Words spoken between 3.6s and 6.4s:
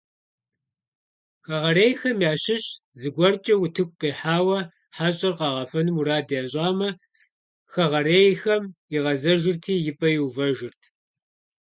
утыку къихьауэ хьэщӀэр къагъэфэну мурад